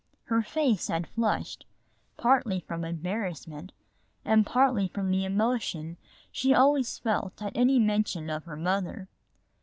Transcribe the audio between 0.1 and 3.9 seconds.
Her face had flushed, partly from embarrassment